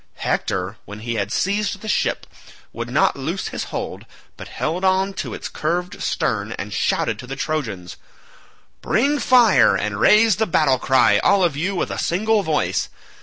[0.15, 2.25] Hector, when he had seized the ship,
[2.73, 7.27] would not loose his hold but held on to its curved stern and shouted to
[7.27, 7.97] the Trojans,
[8.81, 12.89] "Bring fire, and raise the battle cry all of you with a single voice.